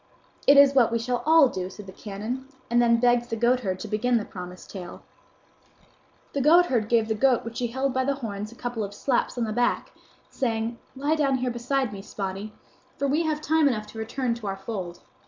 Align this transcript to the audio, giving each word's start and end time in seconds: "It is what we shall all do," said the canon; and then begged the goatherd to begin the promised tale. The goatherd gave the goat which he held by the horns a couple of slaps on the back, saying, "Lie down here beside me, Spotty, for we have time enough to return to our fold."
"It 0.47 0.57
is 0.57 0.73
what 0.73 0.91
we 0.91 0.97
shall 0.97 1.21
all 1.27 1.47
do," 1.47 1.69
said 1.69 1.85
the 1.85 1.91
canon; 1.91 2.47
and 2.71 2.81
then 2.81 2.99
begged 2.99 3.29
the 3.29 3.35
goatherd 3.35 3.79
to 3.81 3.87
begin 3.87 4.17
the 4.17 4.25
promised 4.25 4.71
tale. 4.71 5.03
The 6.33 6.41
goatherd 6.41 6.89
gave 6.89 7.07
the 7.07 7.13
goat 7.13 7.45
which 7.45 7.59
he 7.59 7.67
held 7.67 7.93
by 7.93 8.03
the 8.03 8.15
horns 8.15 8.51
a 8.51 8.55
couple 8.55 8.83
of 8.83 8.95
slaps 8.95 9.37
on 9.37 9.43
the 9.43 9.53
back, 9.53 9.91
saying, 10.27 10.79
"Lie 10.95 11.13
down 11.17 11.35
here 11.37 11.51
beside 11.51 11.93
me, 11.93 12.01
Spotty, 12.01 12.51
for 12.97 13.07
we 13.07 13.25
have 13.25 13.41
time 13.41 13.67
enough 13.67 13.85
to 13.91 13.99
return 13.99 14.33
to 14.33 14.47
our 14.47 14.57
fold." 14.57 15.01